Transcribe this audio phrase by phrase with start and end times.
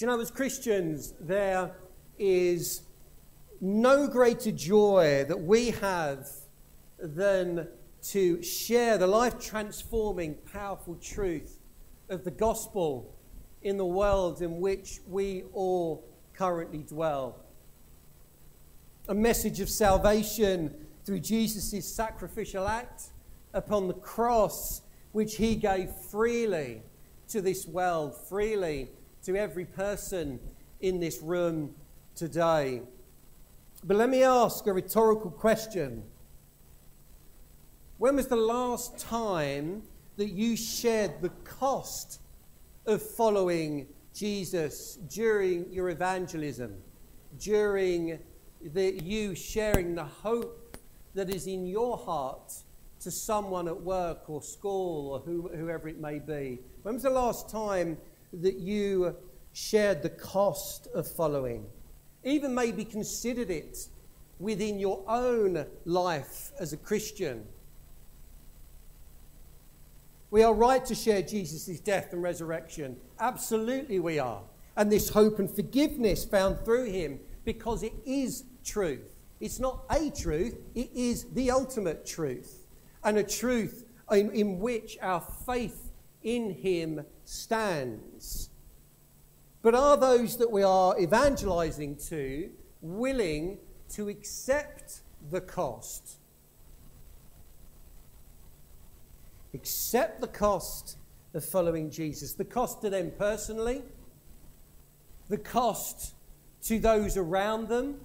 [0.00, 1.72] Do you know, as Christians, there
[2.18, 2.84] is
[3.60, 6.26] no greater joy that we have
[6.98, 7.68] than
[8.04, 11.60] to share the life transforming, powerful truth
[12.08, 13.14] of the gospel
[13.60, 17.44] in the world in which we all currently dwell.
[19.08, 20.74] A message of salvation
[21.04, 23.10] through Jesus' sacrificial act
[23.52, 24.80] upon the cross,
[25.12, 26.80] which he gave freely
[27.28, 28.88] to this world, freely
[29.24, 30.40] to every person
[30.80, 31.74] in this room
[32.14, 32.82] today.
[33.84, 36.02] But let me ask a rhetorical question.
[37.98, 39.82] When was the last time
[40.16, 42.20] that you shared the cost
[42.86, 46.74] of following Jesus during your evangelism,
[47.38, 48.18] during
[48.62, 50.76] the, you sharing the hope
[51.14, 52.52] that is in your heart
[53.00, 56.58] to someone at work or school or who, whoever it may be?
[56.82, 57.96] When was the last time
[58.32, 59.16] that you
[59.52, 61.66] shared the cost of following?
[62.24, 63.88] Even maybe considered it
[64.38, 67.44] within your own life as a Christian.
[70.30, 72.96] We are right to share Jesus' death and resurrection.
[73.18, 74.42] Absolutely, we are.
[74.76, 79.16] And this hope and forgiveness found through him because it is truth.
[79.40, 82.66] It's not a truth, it is the ultimate truth.
[83.02, 85.89] And a truth in, in which our faith
[86.22, 88.50] in him stands.
[89.62, 93.58] But are those that we are evangelizing to willing
[93.90, 96.16] to accept the cost?
[99.52, 100.96] Accept the cost
[101.34, 102.32] of following Jesus.
[102.32, 103.82] The cost to them personally,
[105.28, 106.14] the cost
[106.62, 108.00] to those around them,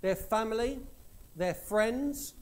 [0.00, 0.80] their family,
[1.36, 2.34] their friends,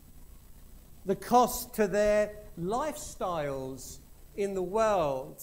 [1.05, 3.99] the cost to their lifestyles
[4.37, 5.43] in the world,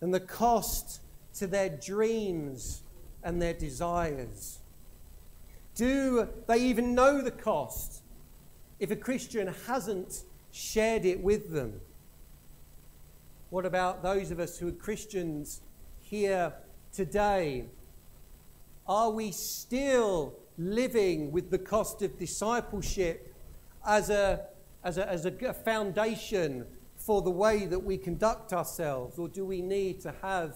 [0.00, 1.00] and the cost
[1.34, 2.82] to their dreams
[3.22, 4.58] and their desires.
[5.74, 8.02] Do they even know the cost
[8.78, 11.80] if a Christian hasn't shared it with them?
[13.50, 15.60] What about those of us who are Christians
[15.98, 16.52] here
[16.92, 17.66] today?
[18.86, 23.34] Are we still living with the cost of discipleship
[23.86, 24.46] as a,
[24.84, 26.66] as a, as a foundation
[27.10, 29.18] for the way that we conduct ourselves?
[29.18, 30.54] Or do we need to have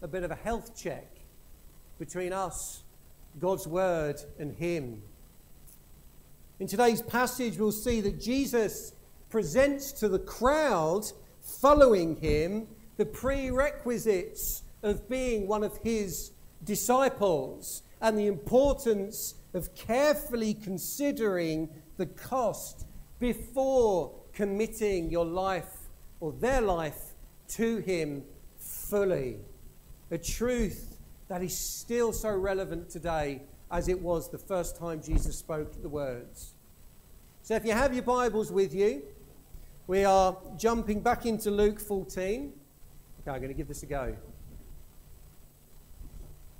[0.00, 1.06] a bit of a health check
[1.98, 2.84] between us,
[3.38, 5.02] God's Word, and Him?
[6.58, 8.94] In today's passage, we'll see that Jesus
[9.28, 11.04] presents to the crowd
[11.42, 16.30] following him the prerequisites of being one of his
[16.64, 21.68] disciples and the importance of carefully considering
[21.98, 22.86] the cost
[23.18, 25.79] before committing your life
[26.20, 27.14] or their life
[27.48, 28.22] to him
[28.58, 29.38] fully.
[30.10, 30.98] A truth
[31.28, 35.88] that is still so relevant today as it was the first time Jesus spoke the
[35.88, 36.54] words.
[37.42, 39.02] So if you have your Bibles with you,
[39.86, 42.52] we are jumping back into Luke 14.
[43.20, 44.16] Okay, I'm going to give this a go.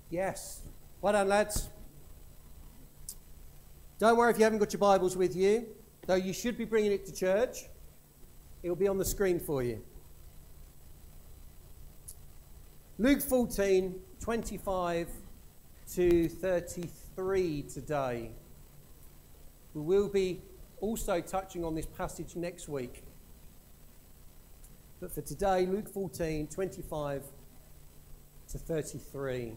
[0.08, 0.62] Yes.
[1.00, 1.68] Well done, lads.
[3.98, 5.66] Don't worry if you haven't got your Bibles with you,
[6.06, 7.66] though you should be bringing it to church.
[8.62, 9.82] It will be on the screen for you.
[12.98, 15.08] Luke 14, 25
[15.94, 18.30] to 33 today.
[19.72, 20.42] We will be
[20.80, 23.02] also touching on this passage next week.
[25.00, 27.22] But for today, Luke 14, 25
[28.48, 29.56] to 33.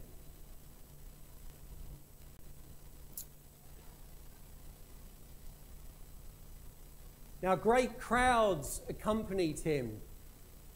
[7.43, 9.99] Now, great crowds accompanied him,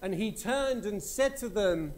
[0.01, 1.93] and he turned and said to them,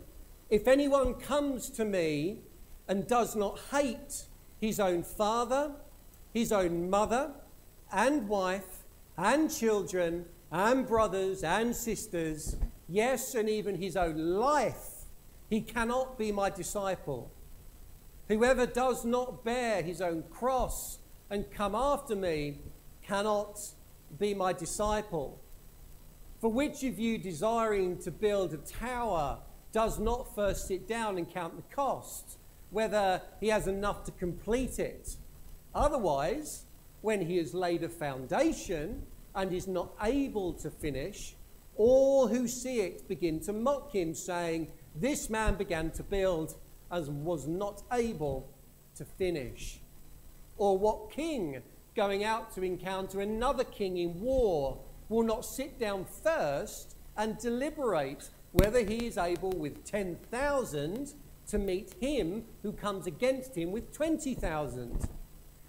[0.52, 2.42] If anyone comes to me
[2.88, 4.26] and does not hate
[4.62, 5.72] his own father,
[6.32, 7.32] his own mother,
[7.92, 8.84] and wife,
[9.18, 12.56] and children, and brothers and sisters,
[12.88, 15.06] yes, and even his own life,
[15.50, 17.32] he cannot be my disciple.
[18.28, 22.60] Whoever does not bear his own cross and come after me
[23.02, 23.60] cannot
[24.18, 25.40] be my disciple.
[26.40, 29.40] For which of you desiring to build a tower
[29.72, 32.38] does not first sit down and count the cost,
[32.72, 35.18] whether he has enough to complete it?
[35.76, 36.66] Otherwise,
[37.02, 39.04] when he has laid a foundation,
[39.36, 41.36] and is not able to finish,
[41.76, 46.56] all who see it begin to mock him, saying, This man began to build
[46.92, 48.50] and was not able
[48.96, 49.80] to finish.
[50.58, 51.62] Or what king
[52.00, 54.80] going out to encounter another king in war
[55.10, 61.14] will not sit down first and deliberate whether he is able with 10,000
[61.46, 65.10] to meet him who comes against him with 20,000.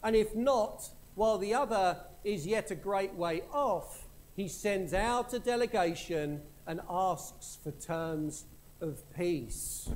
[0.05, 4.07] And if not, while the other is yet a great way off,
[4.37, 8.45] he sends out a delegation and asks for terms
[8.81, 9.91] of peace.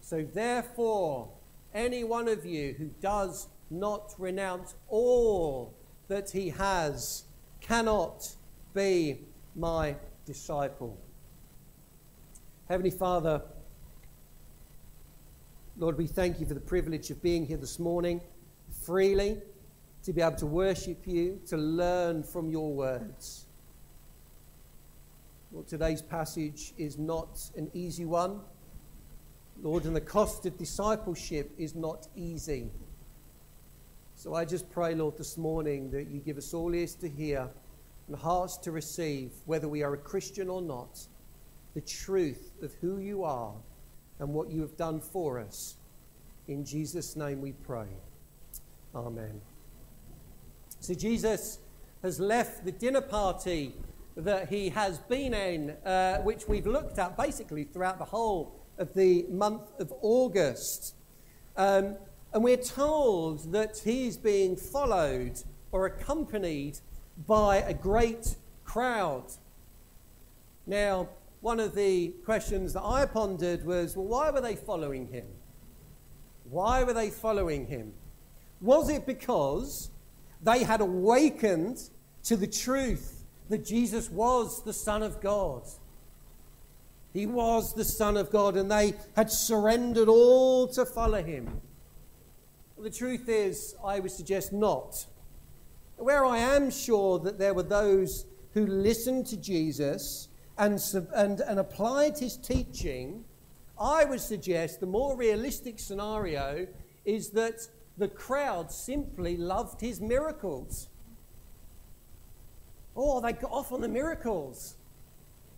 [0.00, 1.30] So, therefore,
[1.72, 3.46] any one of you who does
[3.80, 5.74] not renounce all
[6.08, 7.24] that he has
[7.60, 8.34] cannot
[8.74, 9.20] be
[9.54, 10.98] my disciple.
[12.68, 13.42] Heavenly Father,
[15.76, 18.20] Lord, we thank you for the privilege of being here this morning
[18.82, 19.40] freely,
[20.02, 23.46] to be able to worship you, to learn from your words.
[25.52, 28.40] Lord, today's passage is not an easy one.
[29.62, 32.70] Lord, and the cost of discipleship is not easy.
[34.24, 37.46] So I just pray, Lord, this morning that you give us all ears to hear
[38.08, 40.98] and hearts to receive, whether we are a Christian or not,
[41.74, 43.52] the truth of who you are
[44.20, 45.76] and what you have done for us.
[46.48, 47.84] In Jesus' name we pray.
[48.94, 49.42] Amen.
[50.80, 51.58] So Jesus
[52.00, 53.74] has left the dinner party
[54.16, 58.94] that he has been in, uh, which we've looked at basically throughout the whole of
[58.94, 60.94] the month of August.
[61.58, 61.96] Um,
[62.34, 65.40] and we're told that he's being followed
[65.70, 66.80] or accompanied
[67.28, 68.34] by a great
[68.64, 69.24] crowd.
[70.66, 71.08] Now,
[71.40, 75.26] one of the questions that I pondered was well, why were they following him?
[76.50, 77.92] Why were they following him?
[78.60, 79.90] Was it because
[80.42, 81.88] they had awakened
[82.24, 85.62] to the truth that Jesus was the Son of God?
[87.12, 91.60] He was the Son of God, and they had surrendered all to follow him.
[92.78, 95.06] The truth is, I would suggest not.
[95.96, 100.28] Where I am sure that there were those who listened to Jesus
[100.58, 100.80] and,
[101.14, 103.24] and, and applied his teaching,
[103.78, 106.66] I would suggest the more realistic scenario
[107.04, 110.88] is that the crowd simply loved his miracles.
[112.96, 114.76] Oh, they got off on the miracles.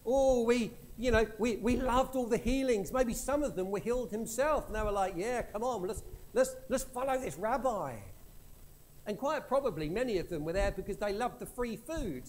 [0.05, 2.93] Oh, we, you know, we, we loved all the healings.
[2.93, 4.67] Maybe some of them were healed himself.
[4.67, 6.03] And they were like, yeah, come on, let's,
[6.37, 7.95] let's, let's follow this rabbi.
[9.07, 12.25] And quite probably many of them were there because they loved the free food.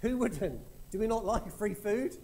[0.00, 0.60] Who wouldn't?
[0.90, 2.16] Do we not like free food?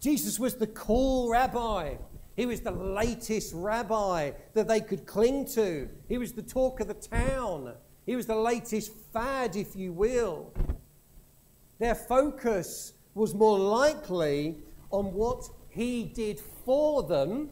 [0.00, 1.96] Jesus was the cool rabbi.
[2.36, 5.88] He was the latest rabbi that they could cling to.
[6.08, 7.74] He was the talk of the town.
[8.04, 10.52] He was the latest fad, if you will.
[11.78, 14.58] Their focus was more likely
[14.90, 17.50] on what he did for them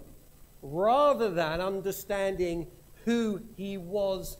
[0.63, 2.67] rather than understanding
[3.05, 4.39] who he was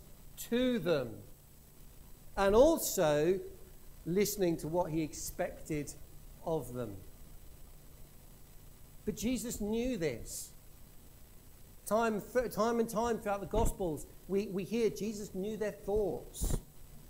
[0.49, 1.11] to them
[2.35, 3.39] and also
[4.07, 5.93] listening to what he expected
[6.47, 6.97] of them.
[9.05, 10.51] But Jesus knew this.
[11.85, 16.57] Time, time and time throughout the Gospels, we, we hear Jesus knew their thoughts.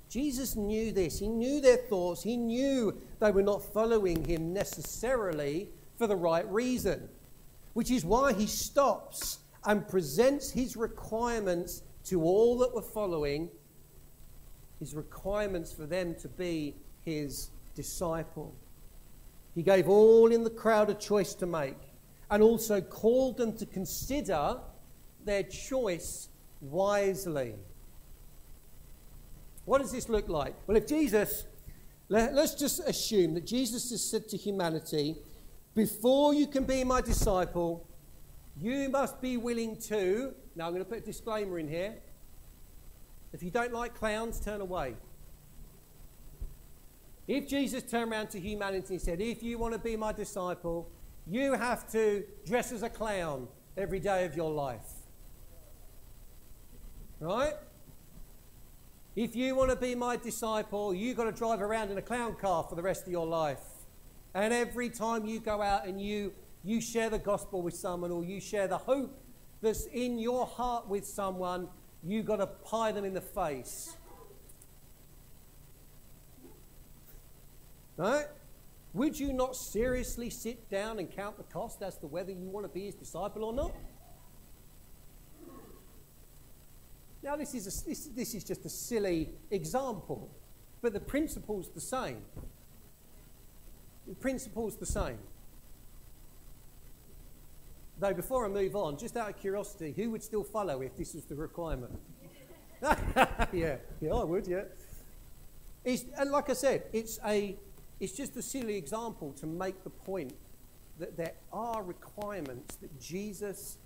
[0.09, 1.21] Jesus knew this.
[1.21, 2.25] He knew their thoughts.
[2.25, 7.09] He knew they were not following him necessarily for the right reason,
[7.73, 13.49] which is why he stops and presents his requirements to all that were following
[14.79, 18.55] his requirements for them to be his disciple.
[19.55, 21.79] He gave all in the crowd a choice to make
[22.31, 24.59] and also called them to consider
[25.25, 26.29] their choice
[26.61, 27.55] wisely.
[29.65, 30.55] What does this look like?
[30.67, 31.47] Well, if Jesus,
[32.09, 35.17] let, us just assume that Jesus has said to humanity,
[35.75, 37.87] before you can be my disciple,
[38.61, 40.35] you must be willing to.
[40.55, 41.95] Now, I'm going to put a disclaimer in here
[43.35, 44.95] if you don't like clowns, turn away.
[47.27, 50.89] If Jesus turned around to humanity and said, If you want to be my disciple,
[51.27, 54.87] you have to dress as a clown every day of your life.
[57.19, 57.55] Right?
[59.17, 62.37] If you want to be my disciple, you've got to drive around in a clown
[62.37, 63.59] car for the rest of your life.
[64.35, 66.33] And every time you go out and you,
[66.65, 69.17] you share the gospel with someone or you share the hope
[69.63, 71.69] that's in your heart with someone,
[72.03, 73.97] you've got to pie them in the face.
[77.97, 78.27] Right?
[78.93, 82.65] Would you not seriously sit down and count the cost as to whether you want
[82.65, 83.73] to be his disciple or not?
[87.23, 90.31] Now, this is, a, this, this is just a silly example,
[90.83, 92.23] but the principle's the same.
[94.07, 95.19] The principle's the same.
[97.99, 101.15] Though, before I move on, just out of curiosity, who would still follow if this
[101.15, 101.99] was the requirement?
[103.53, 104.63] yeah, yeah, I would, yeah.
[105.85, 107.57] It's, and like I said, it's, a,
[108.01, 110.35] it's just a silly example to make the point
[110.99, 113.79] that there are requirements that Jesus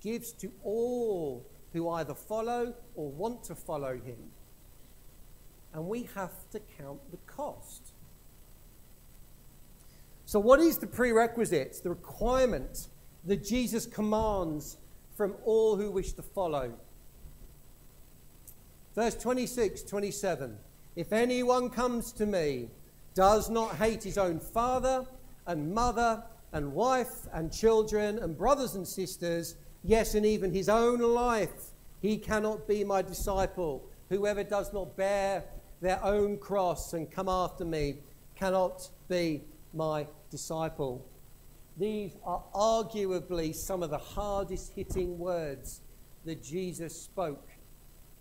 [0.00, 4.18] gives to all who either follow or want to follow him.
[5.72, 7.91] And we have to count the cost.
[10.32, 12.88] So, what is the prerequisites, the requirement
[13.26, 14.78] that Jesus commands
[15.14, 16.72] from all who wish to follow?
[18.94, 20.56] Verse 26, 27.
[20.96, 22.70] If anyone comes to me,
[23.12, 25.04] does not hate his own father
[25.46, 26.22] and mother
[26.52, 32.16] and wife and children and brothers and sisters, yes, and even his own life, he
[32.16, 33.84] cannot be my disciple.
[34.08, 35.44] Whoever does not bear
[35.82, 37.96] their own cross and come after me
[38.34, 39.42] cannot be
[39.74, 41.06] my disciple.
[41.76, 45.80] These are arguably some of the hardest hitting words
[46.24, 47.48] that Jesus spoke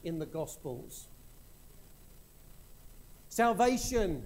[0.03, 1.07] in the Gospels.
[3.29, 4.25] Salvation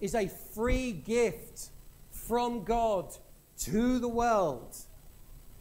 [0.00, 1.70] is a free gift
[2.10, 3.14] from God
[3.58, 4.76] to the world.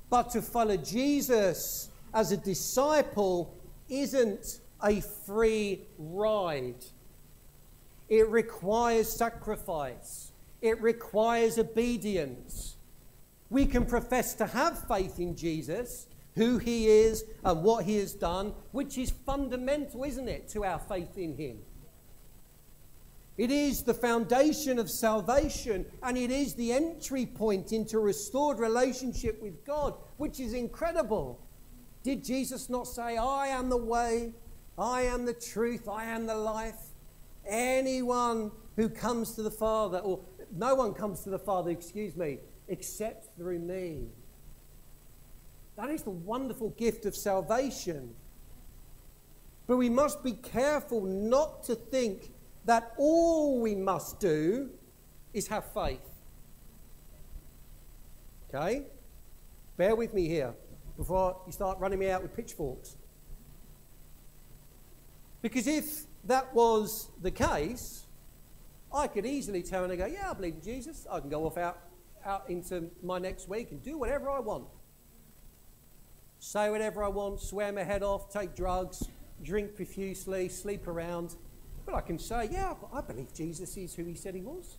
[0.09, 3.55] But to follow Jesus as a disciple
[3.89, 6.83] isn't a free ride.
[8.07, 10.28] It requires sacrifice,
[10.61, 12.75] it requires obedience.
[13.49, 18.13] We can profess to have faith in Jesus, who he is, and what he has
[18.13, 21.59] done, which is fundamental, isn't it, to our faith in him?
[23.39, 29.41] It is the foundation of salvation and it is the entry point into restored relationship
[29.41, 31.39] with God, which is incredible.
[32.03, 34.33] Did Jesus not say, I am the way,
[34.77, 36.81] I am the truth, I am the life?
[37.47, 40.19] Anyone who comes to the Father, or
[40.55, 44.07] no one comes to the Father, excuse me, except through me.
[45.75, 48.13] That is the wonderful gift of salvation.
[49.67, 52.31] But we must be careful not to think
[52.65, 54.71] that all we must do
[55.33, 56.01] is have faith.
[58.49, 58.83] Okay?
[59.77, 60.53] Bear with me here
[60.97, 62.97] before you start running me out with pitchforks.
[65.41, 68.05] Because if that was the case,
[68.93, 71.05] I could easily turn and go, Yeah, I believe in Jesus.
[71.09, 71.79] I can go off out,
[72.25, 74.65] out into my next week and do whatever I want.
[76.39, 79.09] Say whatever I want, swear my head off, take drugs,
[79.43, 81.35] drink profusely, sleep around.
[81.85, 84.77] But I can say, yeah, I believe Jesus is who he said he was.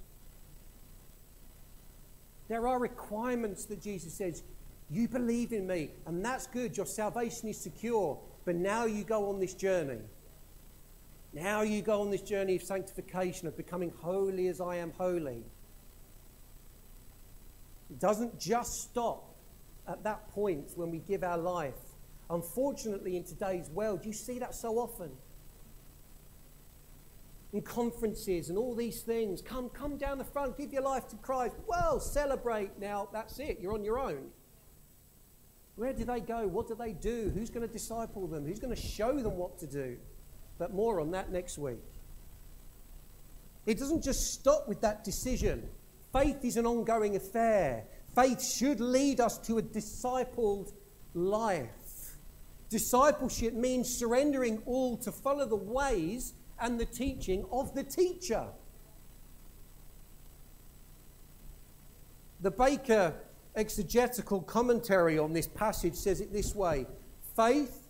[2.48, 4.42] There are requirements that Jesus says,
[4.90, 6.76] you believe in me, and that's good.
[6.76, 8.18] Your salvation is secure.
[8.44, 9.98] But now you go on this journey.
[11.32, 15.44] Now you go on this journey of sanctification, of becoming holy as I am holy.
[17.90, 19.36] It doesn't just stop
[19.86, 21.74] at that point when we give our life.
[22.30, 25.10] Unfortunately, in today's world, you see that so often
[27.52, 29.42] In conferences and all these things.
[29.42, 31.56] Come, come down the front, give your life to Christ.
[31.66, 33.08] Well, celebrate now.
[33.12, 33.58] That's it.
[33.60, 34.28] You're on your own.
[35.74, 36.46] Where do they go?
[36.46, 37.32] What do they do?
[37.34, 38.46] Who's going to disciple them?
[38.46, 39.96] Who's going to show them what to do?
[40.60, 41.80] But more on that next week.
[43.64, 45.66] It doesn't just stop with that decision.
[46.12, 47.84] Faith is an ongoing affair.
[48.14, 50.74] Faith should lead us to a discipled
[51.14, 52.18] life.
[52.68, 58.46] Discipleship means surrendering all to follow the ways and the teaching of the teacher.
[62.42, 63.14] The Baker
[63.56, 66.86] exegetical commentary on this passage says it this way
[67.34, 67.88] faith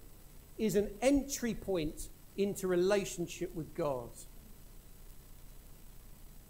[0.56, 2.08] is an entry point
[2.42, 4.10] into relationship with God.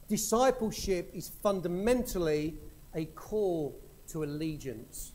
[0.09, 2.57] Discipleship is fundamentally
[2.95, 3.79] a call
[4.09, 5.13] to allegiance.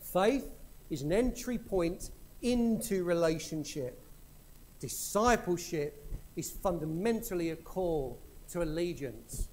[0.00, 0.48] Faith
[0.88, 2.10] is an entry point
[2.42, 4.00] into relationship.
[4.78, 6.06] Discipleship
[6.36, 8.18] is fundamentally a call
[8.50, 9.48] to allegiance.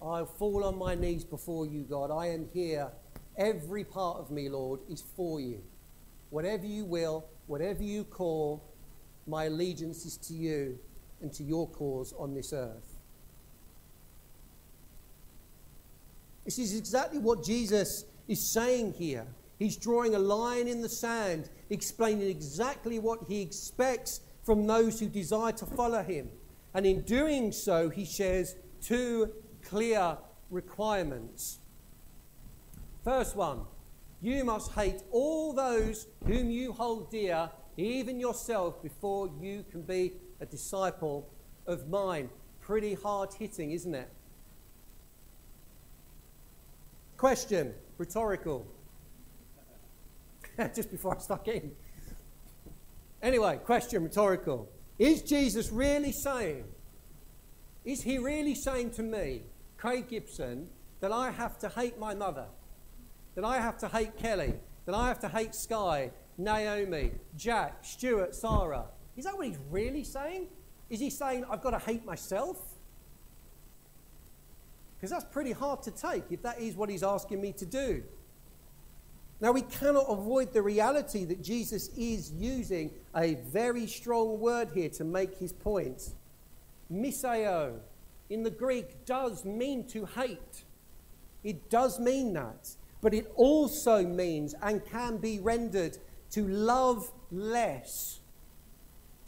[0.00, 2.10] I fall on my knees before you, God.
[2.10, 2.90] I am here.
[3.36, 5.60] Every part of me, Lord, is for you.
[6.30, 8.62] Whatever you will, whatever you call,
[9.26, 10.78] my allegiance is to you
[11.20, 12.96] and to your cause on this earth.
[16.44, 19.26] This is exactly what Jesus is saying here.
[19.58, 25.08] He's drawing a line in the sand, explaining exactly what he expects from those who
[25.08, 26.30] desire to follow him.
[26.72, 29.32] And in doing so, he shares two
[29.64, 30.16] clear
[30.50, 31.58] requirements.
[33.02, 33.62] First one,
[34.22, 40.12] you must hate all those whom you hold dear, even yourself, before you can be
[40.40, 41.30] a disciple
[41.66, 42.28] of mine.
[42.60, 44.10] Pretty hard hitting, isn't it?
[47.16, 48.66] Question, rhetorical.
[50.74, 51.72] just before I stuck in.
[53.22, 54.68] Anyway, question rhetorical.
[54.98, 56.64] Is Jesus really saying,
[57.84, 59.42] is he really saying to me,
[59.76, 60.68] Craig Gibson,
[61.00, 62.46] that I have to hate my mother,
[63.34, 64.54] that I have to hate Kelly,
[64.86, 68.86] that I have to hate Sky, Naomi, Jack, Stuart, Sarah.
[69.16, 70.48] Is that what he's really saying?
[70.88, 72.58] Is he saying I've got to hate myself?
[74.96, 78.02] Because that's pretty hard to take if that is what he's asking me to do.
[79.40, 84.90] Now, we cannot avoid the reality that Jesus is using a very strong word here
[84.90, 86.10] to make his point.
[86.92, 87.78] Miseo
[88.28, 90.64] in the Greek does mean to hate.
[91.42, 92.76] It does mean that.
[93.00, 95.98] But it also means and can be rendered
[96.32, 98.20] to love less,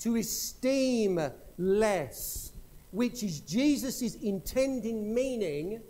[0.01, 1.21] to esteem
[1.59, 2.53] less,
[2.91, 5.81] which is Jesus' intending meaning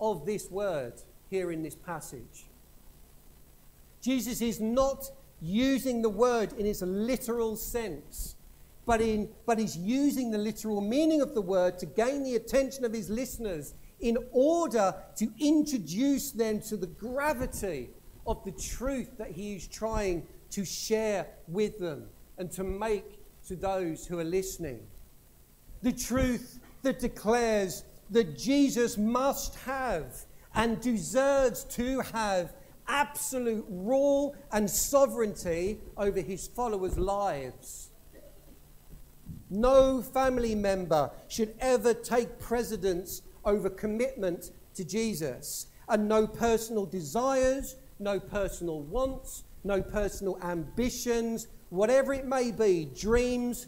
[0.00, 0.94] of this word
[1.30, 2.46] here in this passage.
[4.00, 8.36] Jesus is not using the word in its literal sense,
[8.86, 12.84] but, in, but he's using the literal meaning of the word to gain the attention
[12.84, 17.90] of his listeners in order to introduce them to the gravity
[18.26, 22.06] of the truth that he is trying to share with them
[22.38, 24.80] and to make to those who are listening.
[25.82, 30.24] The truth that declares that Jesus must have
[30.54, 32.54] and deserves to have
[32.86, 37.90] absolute rule and sovereignty over his followers' lives.
[39.50, 47.76] No family member should ever take precedence over commitment to Jesus, and no personal desires,
[47.98, 53.66] no personal wants, no personal ambitions, whatever it may be, dreams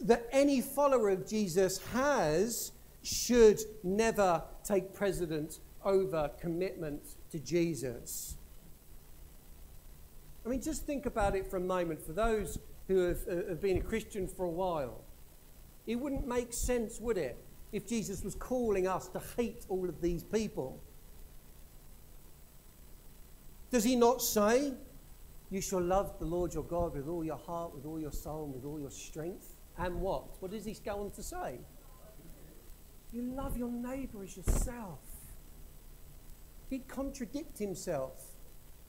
[0.00, 8.36] that any follower of Jesus has should never take precedence over commitment to Jesus.
[10.44, 12.04] I mean, just think about it for a moment.
[12.04, 15.02] For those who have, uh, have been a Christian for a while,
[15.86, 17.36] it wouldn't make sense, would it,
[17.72, 20.82] if Jesus was calling us to hate all of these people?
[23.70, 24.72] Does he not say,
[25.50, 28.44] You shall love the Lord your God with all your heart, with all your soul,
[28.44, 29.56] and with all your strength?
[29.78, 30.40] And what?
[30.40, 31.58] What does he go on to say?
[33.12, 35.00] You love your neighbor as yourself.
[36.70, 38.32] He'd contradict himself.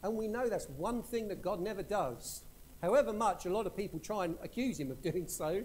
[0.04, 2.44] And we know that's one thing that God never does.
[2.82, 5.64] However much a lot of people try and accuse him of doing so,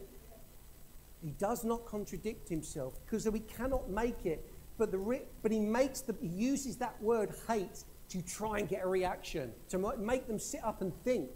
[1.23, 4.45] he does not contradict himself because we cannot make it.
[4.79, 8.83] But, the, but he, makes the, he uses that word hate to try and get
[8.83, 11.31] a reaction, to make them sit up and think,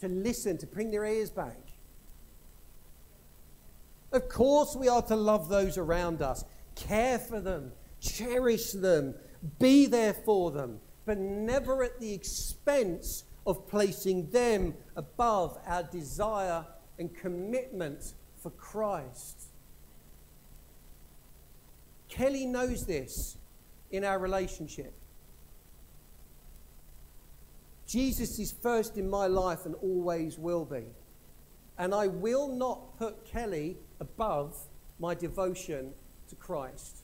[0.00, 1.58] to listen, to bring their ears back.
[4.12, 6.44] Of course, we are to love those around us,
[6.74, 9.14] care for them, cherish them,
[9.58, 16.66] be there for them, but never at the expense of placing them above our desire
[16.98, 18.14] and commitment
[18.46, 19.48] for Christ.
[22.08, 23.36] Kelly knows this
[23.90, 24.94] in our relationship.
[27.88, 30.84] Jesus is first in my life and always will be.
[31.76, 34.56] And I will not put Kelly above
[35.00, 35.92] my devotion
[36.28, 36.98] to Christ.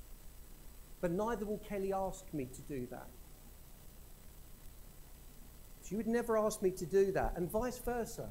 [1.01, 3.09] But neither will Kelly ask me to do that.
[5.89, 8.29] She would never ask me to do that, and vice versa.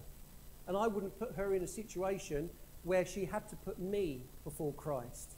[0.66, 2.50] And I wouldn't put her in a situation
[2.84, 5.36] where she had to put me before Christ.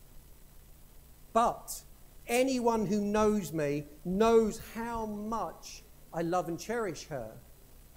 [1.34, 1.82] But
[2.28, 7.32] anyone who knows me knows how much I love and cherish her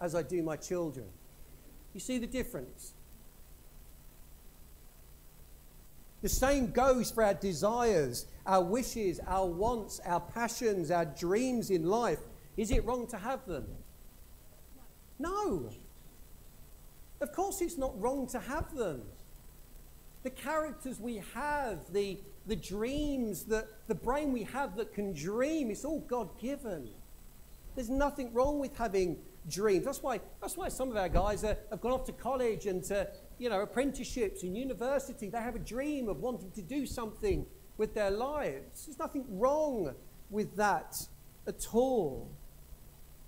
[0.01, 1.07] as I do my children.
[1.95, 2.95] You see the difference?
[6.23, 11.85] The same goes for our desires, our wishes, our wants, our passions, our dreams in
[11.85, 12.19] life.
[12.57, 13.67] Is it wrong to have them?
[15.19, 15.71] No.
[17.21, 19.03] Of course, it's not wrong to have them.
[20.27, 25.71] The characters we have, the, the dreams, the, the brain we have that can dream,
[25.71, 26.89] it's all God given.
[27.77, 29.85] There's nothing wrong with having dreams.
[29.85, 32.83] That's why, that's why some of our guys are, have gone off to college and
[32.87, 33.09] to
[33.39, 35.29] you know, apprenticeships and university.
[35.29, 38.87] They have a dream of wanting to do something with their lives.
[38.87, 39.95] There's nothing wrong
[40.29, 41.07] with that
[41.47, 42.33] at all.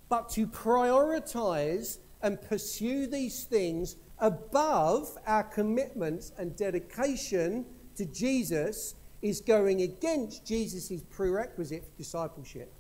[0.09, 9.41] But to prioritize and pursue these things above our commitments and dedication to Jesus is
[9.41, 12.73] going against Jesus' prerequisite for discipleship.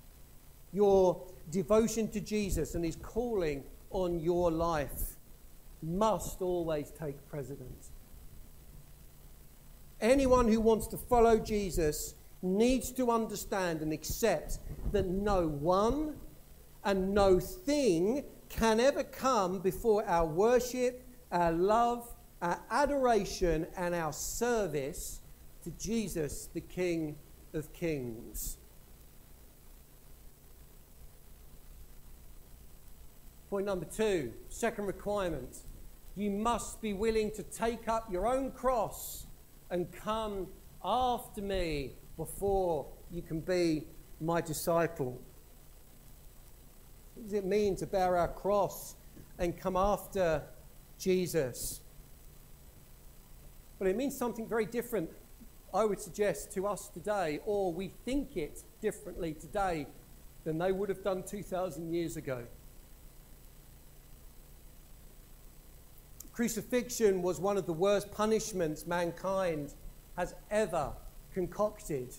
[0.73, 5.17] Your devotion to Jesus and his calling on your life
[5.83, 7.91] must always take precedence.
[10.01, 14.59] Anyone who wants to follow Jesus needs to understand and accept
[14.93, 16.15] that no one
[16.85, 22.09] and no thing can ever come before our worship, our love,
[22.41, 25.21] our adoration, and our service
[25.65, 27.17] to Jesus, the King
[27.53, 28.59] of Kings.
[33.51, 35.59] Point number two, second requirement
[36.17, 39.27] you must be willing to take up your own cross
[39.71, 40.49] and come
[40.85, 43.85] after me before you can be
[44.21, 45.21] my disciple.
[47.15, 48.97] What does it mean to bear our cross
[49.39, 50.43] and come after
[50.99, 51.81] Jesus?
[53.79, 55.11] But it means something very different,
[55.73, 59.87] I would suggest, to us today, or we think it differently today
[60.45, 62.45] than they would have done 2,000 years ago.
[66.33, 69.75] Crucifixion was one of the worst punishments mankind
[70.17, 70.93] has ever
[71.35, 72.15] concocted.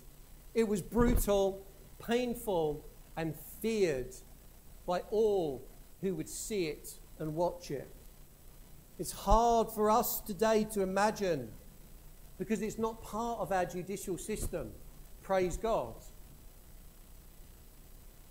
[0.53, 1.65] It was brutal,
[2.05, 4.15] painful, and feared
[4.85, 5.65] by all
[6.01, 7.89] who would see it and watch it.
[8.99, 11.49] It's hard for us today to imagine
[12.37, 14.71] because it's not part of our judicial system.
[15.23, 15.95] Praise God.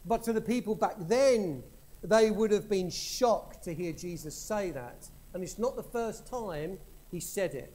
[0.04, 1.62] But to the people back then,
[2.02, 5.08] they would have been shocked to hear Jesus say that.
[5.32, 6.78] And it's not the first time
[7.10, 7.72] he said it.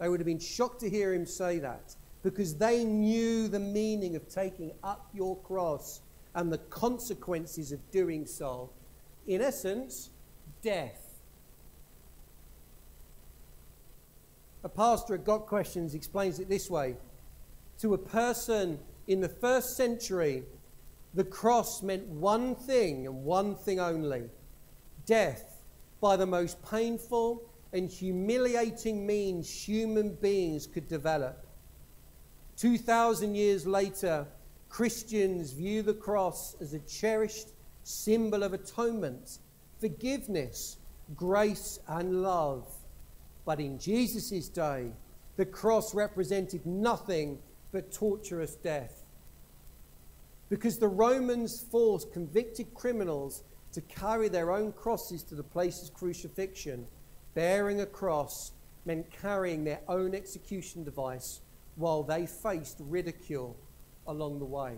[0.00, 4.16] They would have been shocked to hear him say that because they knew the meaning
[4.16, 6.00] of taking up your cross
[6.34, 8.70] and the consequences of doing so.
[9.28, 10.10] In essence,
[10.62, 11.03] death.
[14.64, 16.96] A pastor at Got Questions explains it this way
[17.80, 20.42] To a person in the first century,
[21.12, 24.24] the cross meant one thing and one thing only
[25.04, 25.62] death
[26.00, 27.42] by the most painful
[27.74, 31.46] and humiliating means human beings could develop.
[32.56, 34.26] 2,000 years later,
[34.70, 37.48] Christians view the cross as a cherished
[37.82, 39.38] symbol of atonement,
[39.78, 40.78] forgiveness,
[41.14, 42.66] grace, and love.
[43.44, 44.90] But in Jesus' day,
[45.36, 47.38] the cross represented nothing
[47.72, 49.04] but torturous death.
[50.48, 55.92] Because the Romans forced convicted criminals to carry their own crosses to the place of
[55.94, 56.86] crucifixion.
[57.34, 58.52] Bearing a cross
[58.84, 61.40] meant carrying their own execution device
[61.74, 63.56] while they faced ridicule
[64.06, 64.76] along the way.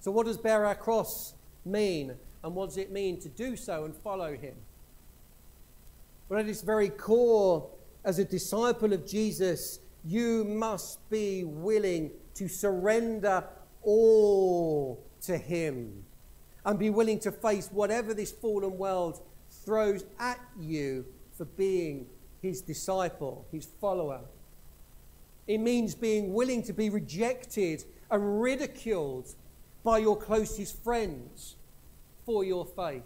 [0.00, 1.34] So, what does bear our cross
[1.64, 2.14] mean?
[2.42, 4.54] And what does it mean to do so and follow him?
[6.28, 7.68] Well, at its very core,
[8.04, 13.44] as a disciple of Jesus, you must be willing to surrender
[13.82, 16.04] all to Him
[16.64, 22.06] and be willing to face whatever this fallen world throws at you for being
[22.40, 24.20] His disciple, His follower.
[25.46, 29.34] It means being willing to be rejected and ridiculed
[29.82, 31.56] by your closest friends
[32.24, 33.02] for your faith.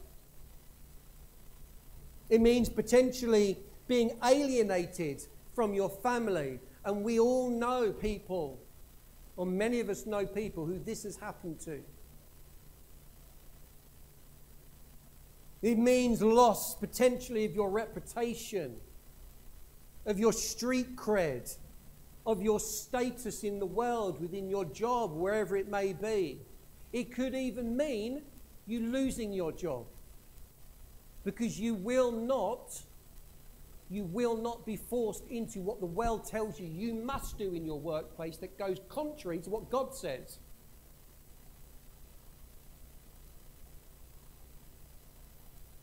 [2.28, 5.22] It means potentially being alienated
[5.54, 6.60] from your family.
[6.84, 8.58] And we all know people,
[9.36, 11.82] or many of us know people who this has happened to.
[15.60, 18.76] It means loss potentially of your reputation,
[20.06, 21.56] of your street cred,
[22.24, 26.38] of your status in the world, within your job, wherever it may be.
[26.92, 28.22] It could even mean
[28.66, 29.86] you losing your job
[31.28, 32.80] because you will not
[33.90, 37.66] you will not be forced into what the world tells you you must do in
[37.66, 40.38] your workplace that goes contrary to what God says.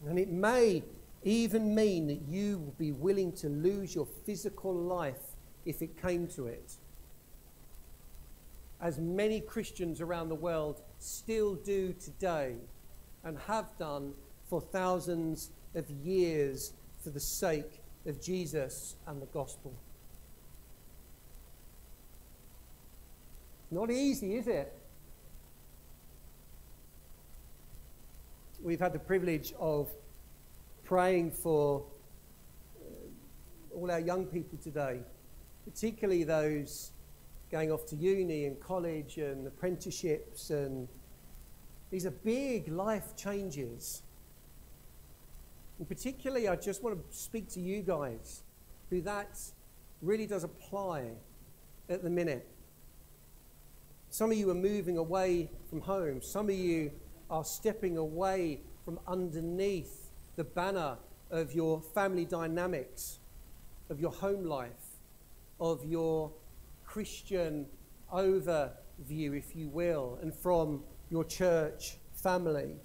[0.08, 0.82] And it may
[1.24, 6.28] even mean that you will be willing to lose your physical life if it came
[6.30, 6.74] to it.
[8.82, 12.56] As many Christians around the world still do today
[13.24, 14.14] and have done
[14.50, 19.74] for thousands of years for the sake of Jesus and the gospel.
[23.72, 24.74] Not easy, is it?
[28.66, 29.88] we've had the privilege of
[30.84, 31.86] praying for
[32.82, 35.00] uh, all our young people today,
[35.66, 36.92] particularly those
[37.52, 40.50] going off to uni and college and apprenticeships.
[40.50, 40.88] And
[41.92, 44.02] these are big life changes.
[45.78, 48.44] And particularly, I just want to speak to you guys
[48.90, 49.40] who that
[50.02, 51.12] really does apply
[51.90, 52.48] at the minute.
[54.10, 56.22] Some of you are moving away from home.
[56.22, 56.92] Some of you
[57.30, 60.98] are stepping away from underneath the banner
[61.32, 63.20] of your family dynamics,
[63.90, 65.00] of your home life,
[65.60, 66.32] of your
[66.86, 67.66] Christian
[68.14, 72.76] overview, if you will, and from your church family.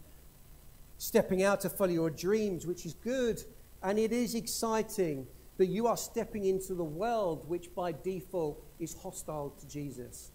[1.00, 3.42] Stepping out to follow your dreams, which is good
[3.82, 8.94] and it is exciting, but you are stepping into the world which by default is
[9.02, 10.30] hostile to Jesus.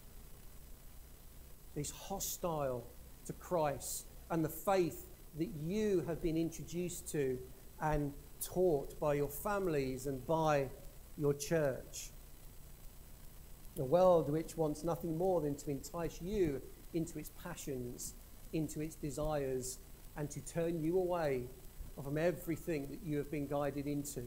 [1.75, 2.83] Is hostile
[3.27, 5.05] to Christ and the faith
[5.37, 7.37] that you have been introduced to
[7.79, 10.71] and taught by your families and by
[11.15, 12.09] your church.
[13.77, 16.59] A world which wants nothing more than to entice you
[16.95, 18.15] into its passions,
[18.51, 19.77] into its desires,
[20.17, 21.43] and to turn you away
[22.03, 24.23] from everything that you have been guided into.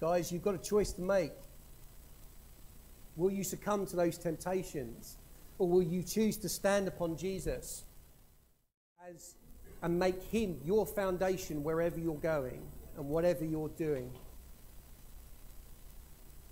[0.00, 1.32] Guys, you've got a choice to make.
[3.16, 5.16] Will you succumb to those temptations?
[5.58, 7.84] Or will you choose to stand upon Jesus
[9.08, 9.36] as,
[9.82, 12.62] and make him your foundation wherever you're going
[12.96, 14.10] and whatever you're doing?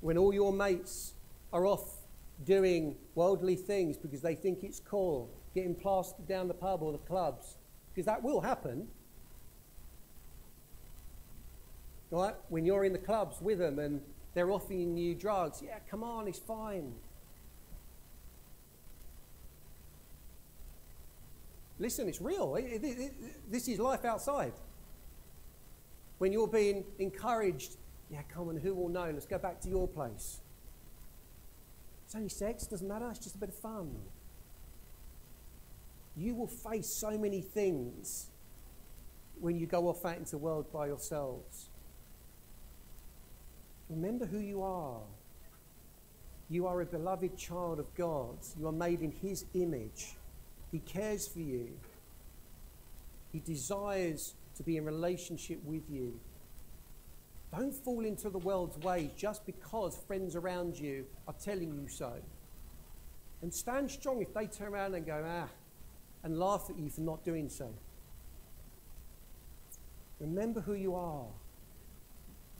[0.00, 1.14] When all your mates
[1.52, 1.98] are off
[2.44, 6.98] doing worldly things because they think it's cool, getting plastered down the pub or the
[6.98, 7.56] clubs,
[7.92, 8.88] because that will happen.
[12.10, 12.34] Right?
[12.48, 14.00] When you're in the clubs with them and
[14.34, 16.92] they're offering you drugs, yeah, come on, it's fine.
[21.78, 22.54] Listen, it's real.
[22.56, 23.12] It, it, it,
[23.50, 24.52] this is life outside.
[26.18, 27.76] When you're being encouraged,
[28.10, 29.10] yeah, come on, who will know?
[29.12, 30.40] Let's go back to your place.
[32.04, 33.96] It's only sex, doesn't matter, it's just a bit of fun.
[36.16, 38.28] You will face so many things
[39.40, 41.68] when you go off out into the world by yourselves.
[43.88, 45.00] Remember who you are.
[46.48, 48.36] You are a beloved child of God.
[48.58, 50.16] You are made in His image.
[50.70, 51.70] He cares for you.
[53.32, 56.20] He desires to be in relationship with you.
[57.50, 62.12] Don't fall into the world's ways just because friends around you are telling you so.
[63.42, 65.48] And stand strong if they turn around and go, ah,
[66.22, 67.68] and laugh at you for not doing so.
[70.20, 71.26] Remember who you are.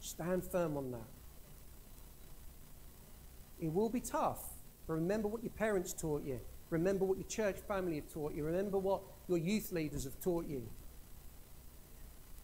[0.00, 1.08] Stand firm on that.
[3.60, 4.42] It will be tough,
[4.88, 6.40] but remember what your parents taught you.
[6.70, 8.44] Remember what your church family have taught you.
[8.44, 10.66] Remember what your youth leaders have taught you.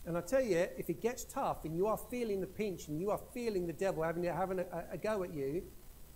[0.07, 3.01] And I tell you, if it gets tough and you are feeling the pinch and
[3.01, 5.65] you are feeling the devil having, having a, a go at you,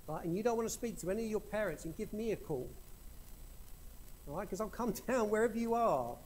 [0.07, 2.33] right, and you don't want to speak to any of your parents, and give me
[2.33, 2.71] a call.
[4.29, 6.17] All right, because I'll come down wherever you are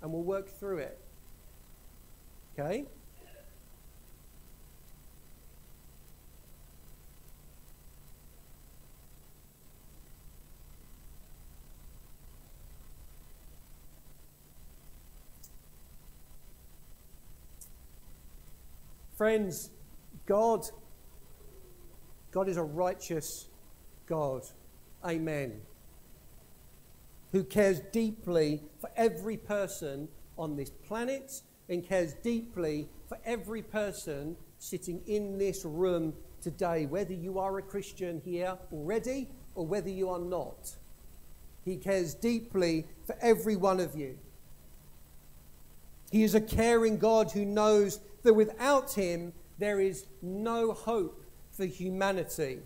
[0.00, 0.98] and we'll work through it.
[2.58, 2.86] Okay?
[19.16, 19.70] Friends,
[20.26, 20.62] God,
[22.32, 23.46] God is a righteous
[24.06, 24.42] God.
[25.04, 25.60] Amen.
[27.32, 34.36] Who cares deeply for every person on this planet and cares deeply for every person
[34.58, 40.08] sitting in this room today, whether you are a Christian here already or whether you
[40.10, 40.76] are not.
[41.64, 44.18] He cares deeply for every one of you.
[46.10, 51.64] He is a caring God who knows that without him there is no hope for
[51.64, 52.58] humanity.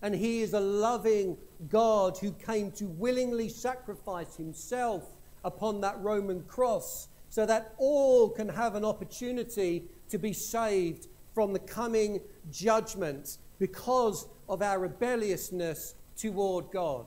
[0.00, 1.36] And he is a loving
[1.68, 5.04] God who came to willingly sacrifice himself
[5.44, 11.52] upon that Roman cross so that all can have an opportunity to be saved from
[11.52, 12.20] the coming
[12.50, 17.06] judgment because of our rebelliousness toward God.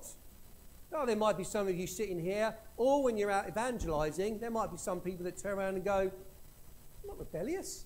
[0.94, 4.52] Oh, there might be some of you sitting here, or when you're out evangelizing, there
[4.52, 6.12] might be some people that turn around and go,
[7.02, 7.86] I'm not rebellious.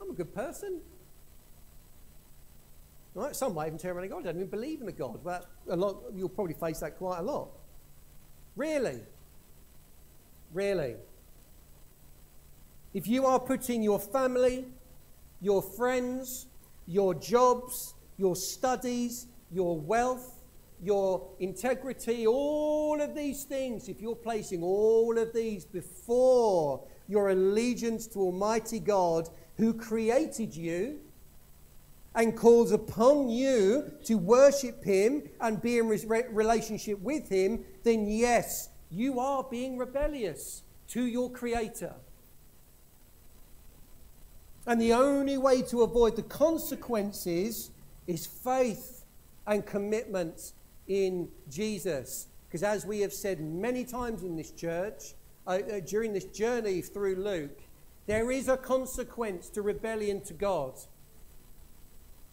[0.00, 0.80] I'm a good person.
[3.14, 3.34] Right?
[3.34, 5.20] Some might even turn around and go, I don't even believe in a God.
[5.24, 7.48] But a lot, you'll probably face that quite a lot.
[8.56, 9.00] Really?
[10.52, 10.96] Really?
[12.92, 14.66] If you are putting your family,
[15.40, 16.46] your friends,
[16.86, 20.40] your jobs, your studies, your wealth,
[20.82, 28.06] your integrity, all of these things, if you're placing all of these before your allegiance
[28.08, 31.00] to Almighty God, who created you
[32.14, 38.06] and calls upon you to worship him and be in re- relationship with him, then
[38.08, 41.94] yes, you are being rebellious to your creator.
[44.66, 47.70] And the only way to avoid the consequences
[48.06, 49.04] is faith
[49.46, 50.52] and commitment
[50.88, 52.26] in Jesus.
[52.48, 55.14] Because as we have said many times in this church,
[55.46, 57.60] uh, uh, during this journey through Luke,
[58.06, 60.74] there is a consequence to rebellion to God.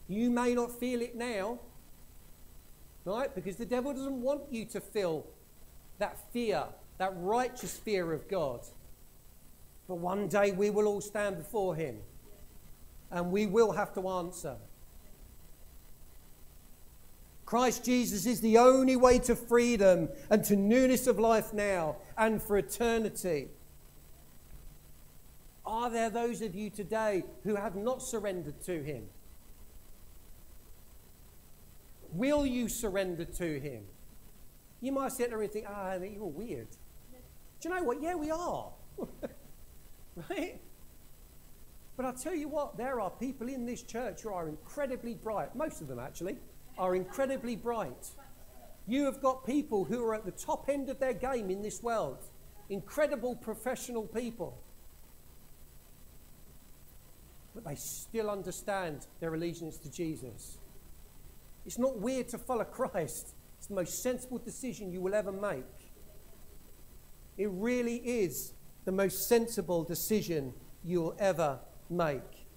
[0.08, 1.60] You may not feel it now,
[3.04, 3.34] right?
[3.34, 5.28] Because the devil doesn't want you to feel
[6.00, 6.64] that fear,
[6.98, 8.62] that righteous fear of God.
[9.88, 11.98] But one day we will all stand before Him
[13.12, 14.56] and we will have to answer.
[17.46, 22.44] Christ Jesus is the only way to freedom and to newness of life now and
[22.44, 23.48] for eternity.
[25.66, 29.04] Are there those of you today who have not surrendered to Him?
[32.18, 33.84] Will you surrender to Him?
[34.82, 36.68] You might sit there and think, ah, you're weird.
[37.60, 38.02] Do you know what?
[38.02, 38.72] Yeah, we are.
[40.30, 40.60] right?
[41.96, 45.56] But I'll tell you what, there are people in this church who are incredibly bright.
[45.56, 46.38] Most of them, actually,
[46.80, 48.10] are incredibly bright.
[48.88, 51.84] You have got people who are at the top end of their game in this
[51.84, 52.18] world,
[52.70, 54.60] incredible professional people.
[57.54, 60.58] But they still understand their allegiance to Jesus.
[61.68, 65.92] It's not weird to follow Christ, it's the most sensible decision you will ever make.
[67.38, 68.54] It really is
[68.86, 72.48] the most sensible decision you'll ever make.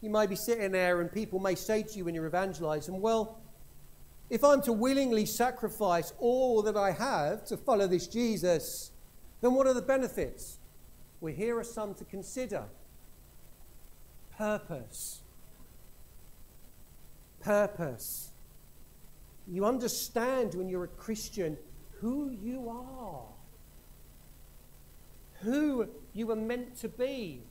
[0.00, 3.40] You may be sitting there and people may say to you when you're evangelizing, well,
[4.30, 8.92] if I'm to willingly sacrifice all that I have to follow this Jesus,
[9.40, 10.58] then what are the benefits?
[11.20, 12.64] Well, here are some to consider
[14.38, 15.22] purpose.
[17.46, 18.32] Purpose.
[19.46, 21.56] You understand when you're a Christian
[22.00, 23.22] who you are,
[25.42, 27.44] who you were meant to be,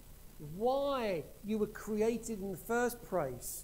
[0.57, 3.63] why you were created in the first place.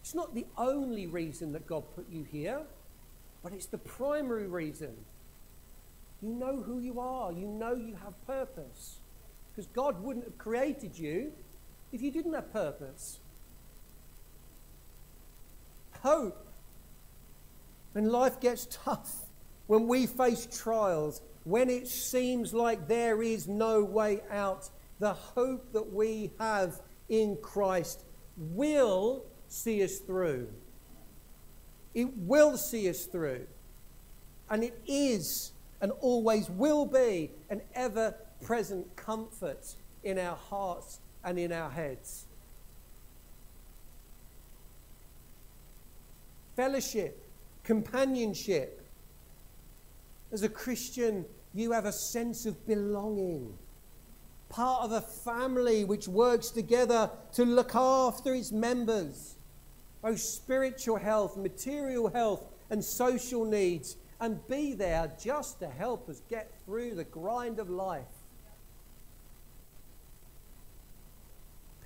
[0.00, 2.62] It's not the only reason that God put you here,
[3.44, 4.96] but it's the primary reason.
[6.20, 8.98] You know who you are, you know you have purpose.
[9.52, 11.32] Because God wouldn't have created you
[11.92, 13.20] if you didn't have purpose.
[16.02, 16.46] Hope.
[17.92, 19.14] When life gets tough,
[19.66, 25.72] when we face trials, when it seems like there is no way out, the hope
[25.72, 28.04] that we have in Christ
[28.36, 30.48] will see us through.
[31.94, 33.46] It will see us through.
[34.50, 41.38] And it is and always will be an ever present comfort in our hearts and
[41.38, 42.27] in our heads.
[46.58, 47.24] Fellowship,
[47.62, 48.84] companionship.
[50.32, 53.56] As a Christian, you have a sense of belonging
[54.48, 59.36] part of a family which works together to look after its members,
[60.02, 66.22] both spiritual health, material health, and social needs, and be there just to help us
[66.28, 68.02] get through the grind of life.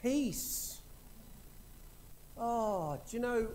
[0.00, 0.80] Peace.
[2.38, 3.48] Oh, do you know,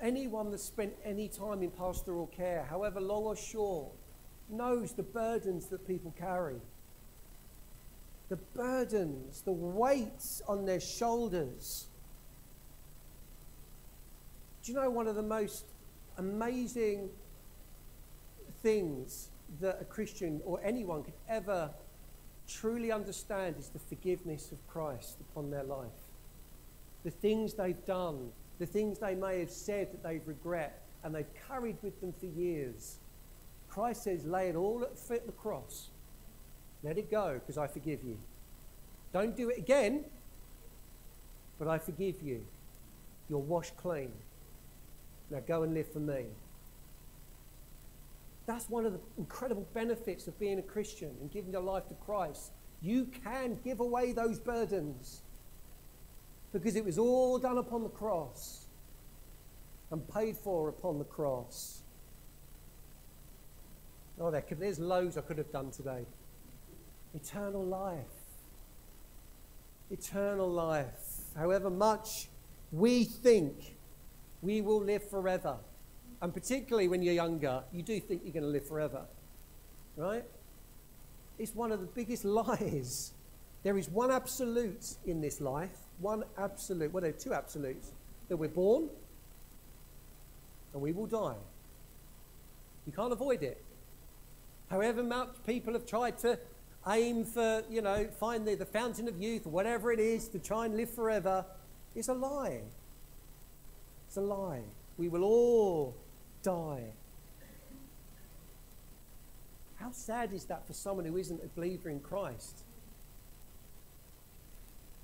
[0.00, 3.92] anyone that's spent any time in pastoral care, however long or short,
[4.48, 6.60] knows the burdens that people carry
[8.30, 11.88] the burdens, the weights on their shoulders.
[14.62, 15.66] Do you know one of the most
[16.16, 17.10] amazing
[18.62, 21.70] things that a Christian or anyone could ever
[22.46, 25.88] truly understand is the forgiveness of Christ upon their life?
[27.02, 31.32] The things they've done, the things they may have said that they regret and they've
[31.48, 32.98] carried with them for years.
[33.70, 35.88] Christ says, lay it all at the foot of the cross.
[36.84, 38.18] Let it go because I forgive you.
[39.14, 40.04] Don't do it again,
[41.58, 42.44] but I forgive you.
[43.30, 44.12] You're washed clean.
[45.30, 46.26] Now go and live for me.
[48.44, 51.94] That's one of the incredible benefits of being a Christian and giving your life to
[51.94, 52.52] Christ.
[52.82, 55.22] You can give away those burdens
[56.52, 58.66] because it was all done upon the cross
[59.90, 61.82] and paid for upon the cross.
[64.20, 66.04] Oh, there, could, there's loads I could have done today
[67.14, 68.06] eternal life.
[69.90, 70.88] Eternal life.
[71.34, 72.28] However much
[72.72, 73.76] we think
[74.42, 75.56] we will live forever.
[76.22, 79.06] And particularly when you're younger, you do think you're going to live forever.
[79.96, 80.24] Right?
[81.38, 83.12] It's one of the biggest lies.
[83.62, 86.92] There is one absolute in this life, one absolute.
[86.92, 87.92] Well, there are two absolutes
[88.28, 88.88] that we're born
[90.72, 91.36] and we will die.
[92.86, 93.62] You can't avoid it.
[94.68, 96.38] However much people have tried to
[96.88, 100.38] aim for, you know, find the, the fountain of youth, or whatever it is, to
[100.38, 101.44] try and live forever,
[101.94, 102.60] it's a lie.
[104.06, 104.62] It's a lie.
[104.96, 105.96] We will all
[106.42, 106.92] die.
[109.76, 112.64] How sad is that for someone who isn't a believer in Christ?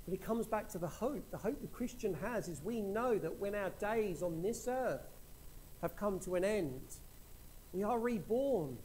[0.06, 1.30] But it comes back to the hope.
[1.30, 5.06] The hope the Christian has is we know that when our days on this earth
[5.82, 6.80] have come to an end,
[7.72, 8.78] we are reborn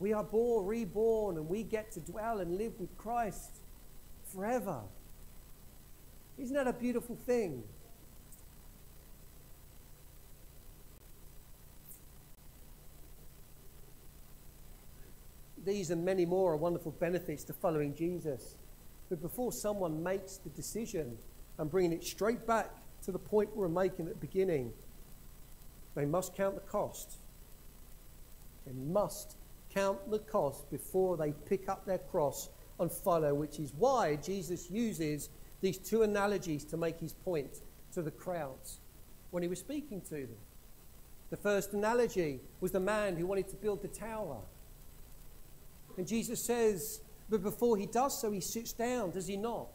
[0.00, 3.50] We are born, reborn, and we get to dwell and live with Christ
[4.32, 4.80] forever.
[6.38, 7.64] Isn't that a beautiful thing?
[15.64, 18.54] These and many more are wonderful benefits to following Jesus.
[19.08, 21.16] But before someone makes the decision
[21.58, 22.70] and bringing it straight back
[23.04, 24.72] to the point we were making at the beginning,
[25.94, 27.16] they must count the cost.
[28.66, 29.36] They must
[29.74, 34.70] count the cost before they pick up their cross and follow, which is why Jesus
[34.70, 35.30] uses
[35.60, 37.60] these two analogies to make his point
[37.94, 38.78] to the crowds
[39.30, 40.36] when he was speaking to them.
[41.30, 44.38] The first analogy was the man who wanted to build the tower.
[45.96, 47.00] And Jesus says,
[47.30, 49.68] but before he does so, he sits down, does he not?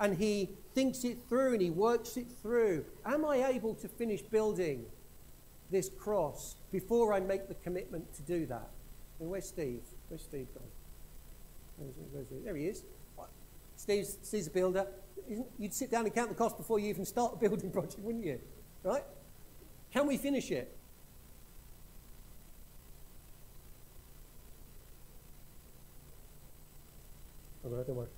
[0.00, 2.84] And he thinks it through and he works it through.
[3.04, 4.86] Am I able to finish building
[5.70, 8.70] this cross before I make the commitment to do that?
[9.18, 9.82] And where's Steve?
[10.08, 10.62] Where's Steve gone?
[11.78, 12.84] Where's, where's There he is.
[13.74, 14.86] Steve's, Steve's a builder.
[15.58, 18.24] You'd sit down and count the cost before you even start a building project, wouldn't
[18.24, 18.40] you?
[18.82, 19.04] Right?
[19.92, 20.76] Can we finish it?
[27.70, 28.08] Don't worry.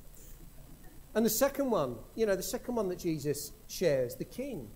[1.15, 4.69] And the second one, you know, the second one that Jesus shares, the king.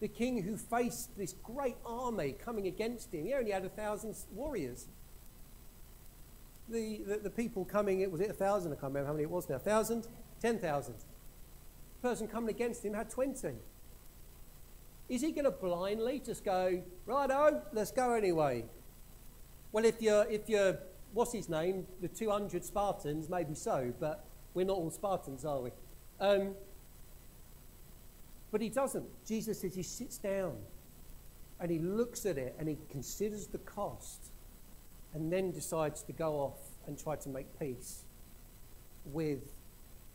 [0.00, 3.24] The king who faced this great army coming against him.
[3.24, 4.88] He only had a thousand warriors.
[6.68, 8.72] The, the, the people coming, it was it a thousand?
[8.72, 9.58] I can't remember how many it was now.
[9.58, 10.08] Thousand?
[10.40, 10.96] Ten thousand.
[12.00, 13.52] The person coming against him had 20.
[15.08, 18.64] Is he going to blindly just go, righto, let's go anyway?
[19.70, 20.78] Well, if you're, if you're,
[21.12, 25.70] what's his name, the 200 Spartans, maybe so, but we're not all Spartans, are we?
[26.20, 26.54] Um,
[28.50, 29.06] but he doesn't.
[29.26, 30.56] Jesus says he sits down
[31.60, 34.32] and he looks at it and he considers the cost
[35.14, 38.04] and then decides to go off and try to make peace
[39.06, 39.52] with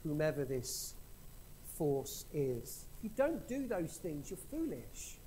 [0.04, 0.94] whomever this
[1.78, 2.86] force is.
[2.98, 5.18] If you don't do those things, you're foolish.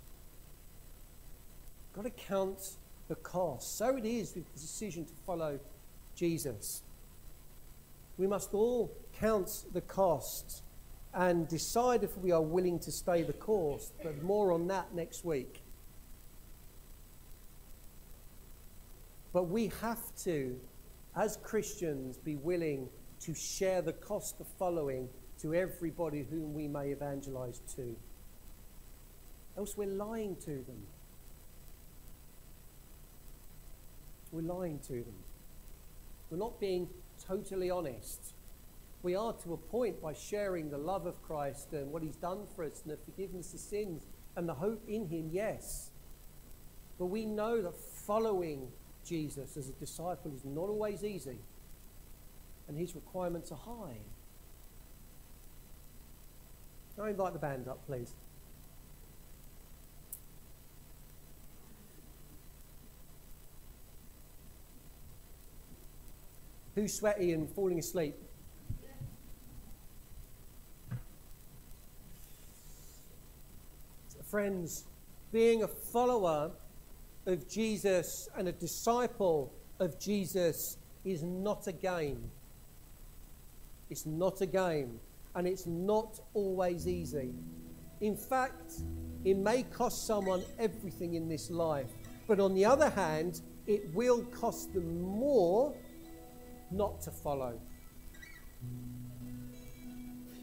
[1.88, 2.76] You've got to count
[3.10, 3.76] the cost.
[3.76, 5.58] So it is with the decision to follow
[6.14, 6.82] Jesus.
[8.16, 10.62] We must all count the cost
[11.12, 15.24] and decide if we are willing to stay the course, but more on that next
[15.24, 15.60] week.
[19.32, 20.58] But we have to,
[21.16, 22.88] as Christians, be willing
[23.22, 25.08] to share the cost of following
[25.42, 27.96] to everybody whom we may evangelize to.
[29.58, 30.86] Else we're lying to them.
[34.32, 35.14] We're lying to them.
[36.30, 36.88] We're not being
[37.26, 38.34] totally honest.
[39.02, 42.46] We are to a point by sharing the love of Christ and what He's done
[42.54, 44.06] for us and the forgiveness of sins
[44.36, 45.90] and the hope in Him, yes.
[46.98, 48.68] But we know that following
[49.04, 51.38] Jesus as a disciple is not always easy,
[52.68, 53.96] and His requirements are high.
[56.94, 58.14] Can I invite the band up, please?
[66.80, 68.16] Who's sweaty and falling asleep?
[74.24, 74.84] Friends,
[75.30, 76.52] being a follower
[77.26, 82.30] of Jesus and a disciple of Jesus is not a game.
[83.90, 85.00] It's not a game,
[85.34, 87.34] and it's not always easy.
[88.00, 88.72] In fact,
[89.22, 91.90] it may cost someone everything in this life,
[92.26, 95.74] but on the other hand, it will cost them more
[96.70, 97.60] not to follow.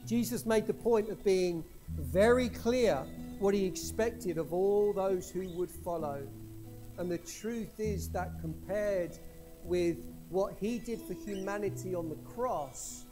[0.06, 3.06] Jesus made the point of being very clear
[3.40, 6.26] what he expected of all those who would follow.
[6.98, 9.18] And the truth is that compared
[9.64, 9.98] with
[10.30, 13.06] what he did for humanity on the cross,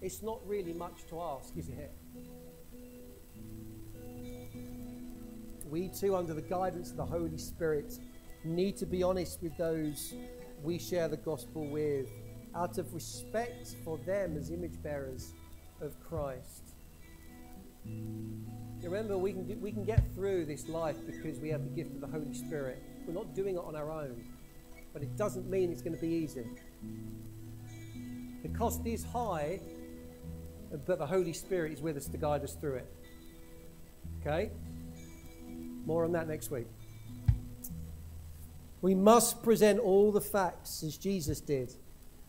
[0.00, 1.94] it's not really much to ask, is it?
[5.68, 7.98] We too, under the guidance of the Holy Spirit,
[8.44, 10.14] need to be honest with those
[10.62, 12.08] we share the gospel with
[12.54, 15.32] out of respect for them as image bearers
[15.80, 16.74] of Christ.
[18.82, 22.00] Remember, we can, we can get through this life because we have the gift of
[22.00, 22.82] the Holy Spirit.
[23.06, 24.24] We're not doing it on our own,
[24.92, 26.44] but it doesn't mean it's going to be easy.
[28.42, 29.60] The cost is high,
[30.86, 32.92] but the Holy Spirit is with us to guide us through it.
[34.20, 34.50] Okay?
[35.84, 36.66] More on that next week.
[38.80, 41.72] We must present all the facts as Jesus did,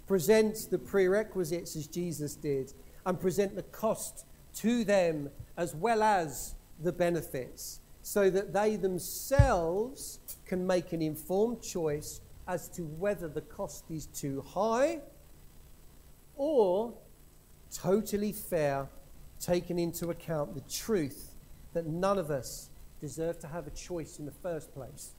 [0.07, 2.73] present the prerequisites as Jesus did,
[3.05, 4.25] and present the cost
[4.55, 11.61] to them as well as the benefits, so that they themselves can make an informed
[11.61, 14.99] choice as to whether the cost is too high
[16.35, 16.93] or
[17.73, 18.87] totally fair,
[19.39, 21.35] taking into account the truth
[21.73, 25.13] that none of us deserve to have a choice in the first place.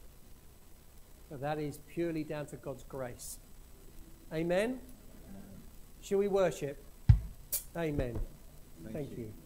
[1.30, 3.39] But that is purely down to God's grace.
[4.35, 4.80] Amen?
[6.01, 6.85] Shall we worship?
[7.76, 8.18] Amen.
[8.82, 9.24] Thank, Thank you.
[9.24, 9.43] you.